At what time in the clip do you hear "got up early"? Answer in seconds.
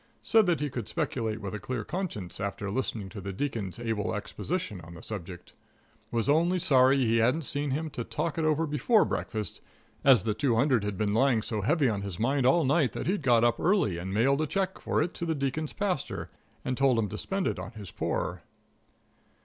13.21-13.99